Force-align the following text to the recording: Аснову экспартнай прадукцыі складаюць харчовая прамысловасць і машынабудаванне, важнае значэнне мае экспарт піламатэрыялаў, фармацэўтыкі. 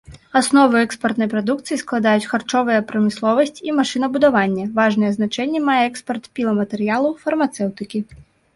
Аснову 0.39 0.77
экспартнай 0.85 1.27
прадукцыі 1.33 1.77
складаюць 1.81 2.29
харчовая 2.31 2.79
прамысловасць 2.93 3.61
і 3.67 3.77
машынабудаванне, 3.81 4.65
важнае 4.81 5.11
значэнне 5.21 5.59
мае 5.69 5.79
экспарт 5.91 6.23
піламатэрыялаў, 6.39 7.17
фармацэўтыкі. 7.31 7.99